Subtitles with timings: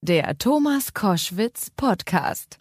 [0.00, 2.56] Der Thomas Koschwitz Podcast.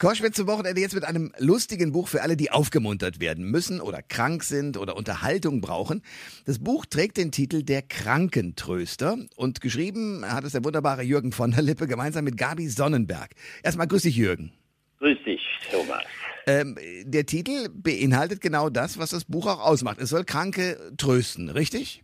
[0.00, 4.02] Koschwitz zum Wochenende jetzt mit einem lustigen Buch für alle, die aufgemuntert werden müssen oder
[4.02, 6.02] krank sind oder Unterhaltung brauchen.
[6.44, 11.52] Das Buch trägt den Titel Der Krankentröster und geschrieben hat es der wunderbare Jürgen von
[11.52, 13.30] der Lippe gemeinsam mit Gabi Sonnenberg.
[13.62, 14.52] Erstmal grüß dich, Jürgen.
[14.98, 15.40] Grüß dich,
[15.70, 16.02] Thomas.
[16.48, 19.98] Ähm, der Titel beinhaltet genau das, was das Buch auch ausmacht.
[20.00, 22.02] Es soll Kranke trösten, richtig?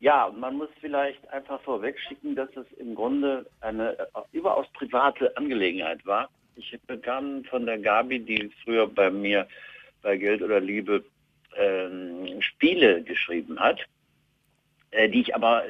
[0.00, 6.04] Ja, man muss vielleicht einfach vorwegschicken, dass es im Grunde eine äh, überaus private Angelegenheit
[6.06, 6.30] war.
[6.56, 9.46] Ich begann von der Gabi, die früher bei mir
[10.02, 11.04] bei Geld oder Liebe
[11.54, 13.84] ähm, Spiele geschrieben hat,
[14.90, 15.64] äh, die ich aber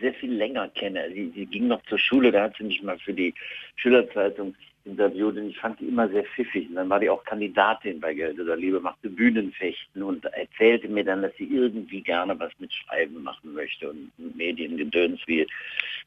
[0.00, 1.10] sehr viel länger kenne.
[1.12, 3.34] Sie, sie ging noch zur Schule, da hat sie mich mal für die
[3.76, 6.68] Schülerzeitung interviewt und ich fand die immer sehr pfiffig.
[6.68, 11.04] Und dann war die auch Kandidatin bei Geld oder Liebe, machte Bühnenfechten und erzählte mir
[11.04, 15.46] dann, dass sie irgendwie gerne was mit Schreiben machen möchte und Mediengedöns, wie,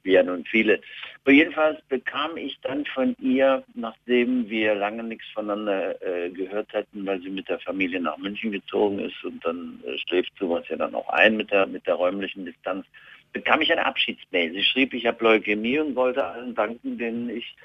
[0.04, 0.80] wie ja nun viele.
[1.24, 7.06] Aber jedenfalls bekam ich dann von ihr, nachdem wir lange nichts voneinander äh, gehört hatten,
[7.06, 10.78] weil sie mit der Familie nach München gezogen ist und dann äh, schläft sowas ja
[10.78, 12.86] dann auch ein mit der, mit der räumlichen Distanz,
[13.34, 14.54] bekam ich eine Abschiedsmail.
[14.54, 17.56] Sie schrieb, ich habe Leukämie und wollte allen danken, denen ich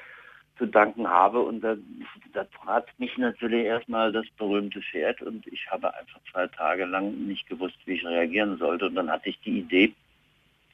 [0.63, 1.41] zu danken habe.
[1.41, 1.77] Und da,
[2.33, 7.27] da trat mich natürlich erstmal das berühmte Pferd und ich habe einfach zwei Tage lang
[7.27, 8.87] nicht gewusst, wie ich reagieren sollte.
[8.87, 9.93] Und dann hatte ich die Idee,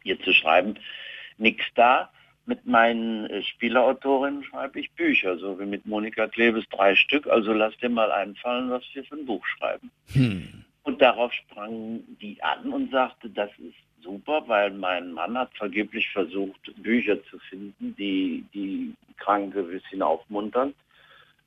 [0.04, 0.74] ihr zu schreiben,
[1.38, 2.10] nix da.
[2.44, 7.26] Mit meinen äh, Spielerautorinnen schreibe ich Bücher, so wie mit Monika Klebes drei Stück.
[7.26, 9.90] Also lass dir mal einfallen, was wir für ein Buch schreiben.
[10.12, 10.64] Hm.
[10.98, 16.60] Darauf sprang die an und sagte, das ist super, weil mein Mann hat vergeblich versucht,
[16.82, 20.74] Bücher zu finden, die die Kranke ein bisschen aufmuntern.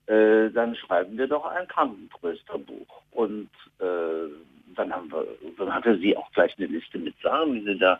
[0.07, 3.01] Äh, dann schreiben wir doch ein Krankentrösterbuch.
[3.11, 3.49] Und
[3.79, 4.27] äh,
[4.75, 5.25] dann haben wir,
[5.57, 7.99] dann hatte sie auch gleich eine Liste mit Sachen, die sie da,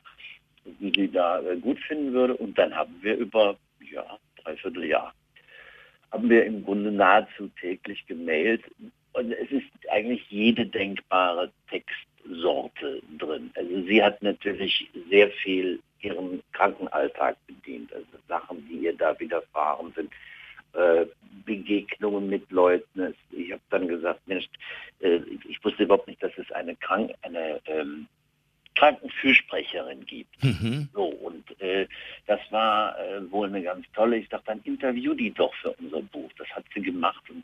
[0.65, 2.35] die sie da äh, gut finden würde.
[2.35, 3.57] Und dann haben wir über
[3.91, 4.05] ja
[4.43, 5.13] dreiviertel Jahr
[6.11, 8.63] haben wir im Grunde nahezu täglich gemailt.
[9.13, 11.95] Und es ist eigentlich jede denkbare Text
[12.29, 13.51] Sorte drin.
[13.55, 19.91] Also sie hat natürlich sehr viel ihren Krankenalltag bedient, also Sachen, die ihr da widerfahren
[19.95, 20.11] sind.
[20.73, 21.05] Äh,
[21.45, 23.13] Begegnungen mit Leuten.
[23.31, 24.45] Ich habe dann gesagt, Mensch,
[25.01, 28.07] äh, ich wusste überhaupt nicht, dass es eine, Krank eine ähm,
[28.75, 30.41] Krankenfürsprecherin gibt.
[30.41, 30.87] Mhm.
[30.93, 31.87] So, und äh,
[32.25, 34.17] das war äh, wohl eine ganz tolle.
[34.17, 36.31] Ich dachte, dann interview die doch für unser Buch.
[36.37, 37.43] Das hat sie gemacht und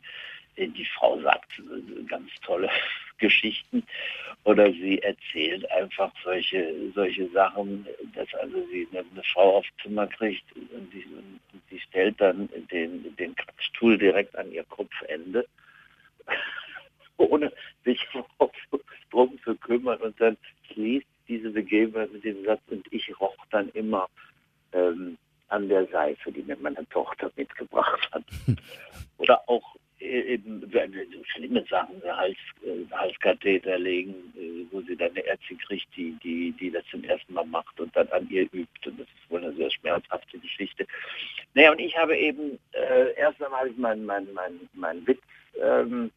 [0.66, 2.68] die Frau sagt äh, ganz tolle
[3.18, 3.82] Geschichten
[4.44, 10.44] oder sie erzählt einfach solche solche Sachen, dass also sie eine, Frau aufs Zimmer kriegt
[10.54, 15.46] und sie, und sie stellt dann den den Stuhl direkt an ihr Kopfende,
[17.16, 17.52] ohne
[17.84, 18.00] sich
[19.10, 20.36] drum zu kümmern und dann
[20.72, 24.08] schließt diese Begebenheit mit dem Satz und ich roch dann immer
[24.72, 28.24] ähm, an der Seife, die mir meine Tochter mitgebracht hat.
[29.18, 35.86] Oder auch schlimme Sachen, Hals, äh, Halskatheter legen, äh, wo sie dann eine Ärztin kriegt,
[35.96, 38.88] die, die, die das zum ersten Mal macht und dann an ihr übt.
[38.88, 40.86] Und das ist wohl eine sehr schmerzhafte Geschichte.
[41.54, 45.20] Naja, und ich habe eben, äh, erst einmal habe ich meinen mein, mein, mein Witz,
[45.60, 46.10] ähm,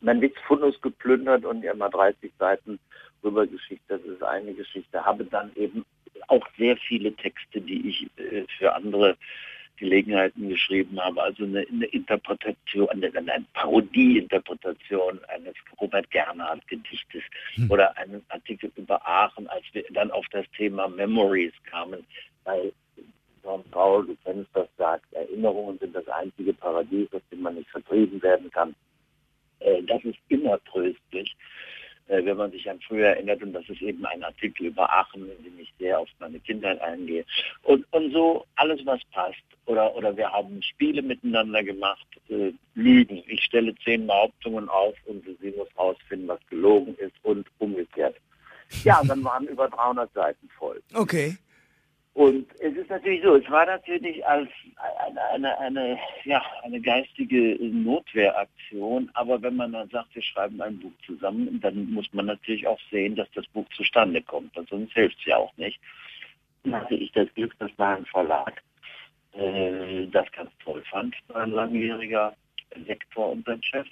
[0.00, 2.78] mein Witzfundus geplündert und ihr mal 30 Seiten
[3.22, 3.84] rübergeschickt.
[3.88, 5.04] Das ist eine Geschichte.
[5.04, 5.84] Habe dann eben
[6.28, 9.16] auch sehr viele Texte, die ich äh, für andere
[9.82, 17.22] Gelegenheiten geschrieben habe, also eine, eine Interpretation, eine, eine Parodieinterpretation eines Robert Gernhardt Gedichtes
[17.54, 17.68] hm.
[17.68, 22.06] oder einen Artikel über Aachen, als wir dann auf das Thema Memories kamen,
[22.44, 22.72] weil
[23.42, 27.68] Jean Paul, du kennst das, sagt, Erinnerungen sind das einzige Paradies, aus dem man nicht
[27.70, 28.76] vertrieben werden kann.
[29.58, 31.34] Äh, das ist immer tröstlich.
[32.12, 33.42] Äh, wenn man sich an früher erinnert.
[33.42, 36.78] Und das ist eben ein Artikel über Aachen, in dem ich sehr auf meine Kindheit
[36.82, 37.24] eingehe.
[37.62, 39.42] Und, und so alles, was passt.
[39.64, 43.22] Oder, oder wir haben Spiele miteinander gemacht, äh, Lügen.
[43.28, 48.16] Ich stelle zehn Behauptungen auf und sie muss rausfinden, was gelogen ist und umgekehrt.
[48.84, 50.82] Ja, dann waren über 300 Seiten voll.
[50.92, 51.36] Okay.
[52.14, 54.50] Und es ist natürlich so, es war natürlich als
[54.98, 60.78] eine, eine, eine, ja, eine geistige Notwehraktion, aber wenn man dann sagt, wir schreiben ein
[60.78, 64.92] Buch zusammen, dann muss man natürlich auch sehen, dass das Buch zustande kommt, weil sonst
[64.92, 65.80] hilft es ja auch nicht.
[66.64, 68.62] Dann hatte ich das Glück, das war ein Verlag,
[69.32, 72.36] äh, das ganz toll fand, ein langjähriger
[72.74, 73.86] Lektor und sein Chef.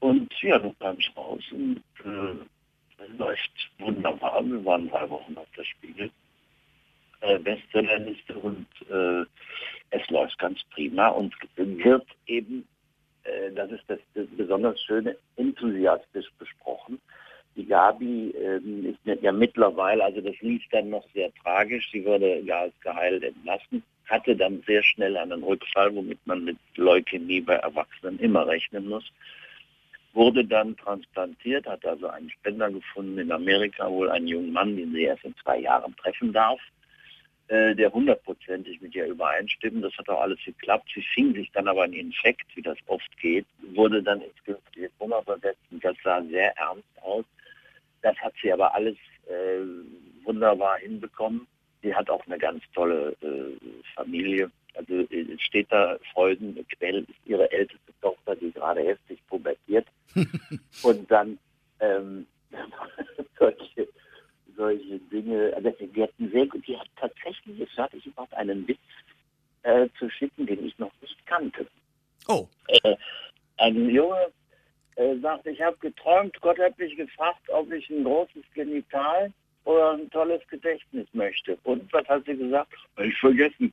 [0.00, 4.44] Und ja, dann kam ich raus und äh, läuft wunderbar.
[4.44, 6.10] Wir waren drei Wochen auf der Spiegel
[7.20, 9.24] äh, Bestsellerliste und äh,
[9.90, 12.66] es läuft ganz prima und wird eben,
[13.24, 17.00] äh, das ist das, das besonders Schöne, enthusiastisch besprochen.
[17.56, 21.90] Die Gabi ähm, ist ja mittlerweile, also das lief dann noch sehr tragisch.
[21.90, 26.56] Sie wurde ja als geheilt entlassen, hatte dann sehr schnell einen Rückfall, womit man mit
[26.76, 29.10] Leukämie bei Erwachsenen immer rechnen muss.
[30.12, 34.92] Wurde dann transplantiert, hat also einen Spender gefunden in Amerika, wohl einen jungen Mann, den
[34.92, 36.60] sie erst in zwei Jahren treffen darf
[37.48, 39.80] der hundertprozentig mit ihr übereinstimmen.
[39.80, 40.90] Das hat auch alles geklappt.
[40.94, 44.90] Sie fing sich dann aber einen Infekt, wie das oft geht, wurde dann ins künstliche
[44.98, 47.24] Koma versetzt und das sah sehr ernst aus.
[48.02, 48.96] Das hat sie aber alles
[49.26, 49.64] äh,
[50.24, 51.46] wunderbar hinbekommen.
[51.82, 53.56] Sie hat auch eine ganz tolle äh,
[53.94, 54.50] Familie.
[54.74, 59.86] Also es steht da Freuden, Quell ist ihre älteste Tochter, die gerade heftig pubertiert.
[60.82, 61.38] und dann
[61.80, 62.26] ähm,
[65.22, 68.78] Dinge, also die hat sehr gut, die hat tatsächlich es fertig gebracht, einen Witz
[69.62, 71.66] äh, zu schicken, den ich noch nicht kannte.
[72.28, 72.46] Oh.
[72.68, 72.96] Äh,
[73.58, 74.32] ein Junge
[74.96, 79.32] äh, sagt, ich habe geträumt, Gott hat mich gefragt, ob ich ein großes Genital
[79.64, 81.58] oder ein tolles Gedächtnis möchte.
[81.64, 82.72] Und was hat sie gesagt?
[82.98, 83.72] Ich vergessen.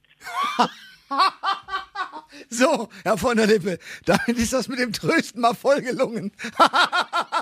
[2.50, 6.32] so, Herr von der Lippe, damit ist das mit dem Trösten mal voll gelungen.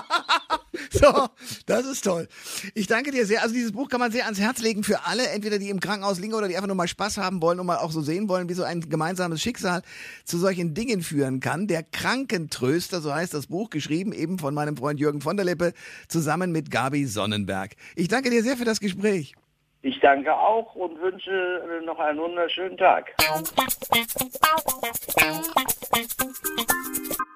[0.90, 1.28] So,
[1.66, 2.28] das ist toll.
[2.74, 3.42] Ich danke dir sehr.
[3.42, 6.20] Also dieses Buch kann man sehr ans Herz legen für alle, entweder die im Krankenhaus
[6.20, 8.48] liegen oder die einfach nur mal Spaß haben wollen und mal auch so sehen wollen,
[8.48, 9.82] wie so ein gemeinsames Schicksal
[10.24, 11.66] zu solchen Dingen führen kann.
[11.66, 15.72] Der Krankentröster, so heißt das Buch, geschrieben eben von meinem Freund Jürgen von der Lippe,
[16.08, 17.72] zusammen mit Gabi Sonnenberg.
[17.96, 19.34] Ich danke dir sehr für das Gespräch.
[19.82, 23.12] Ich danke auch und wünsche noch einen wunderschönen Tag.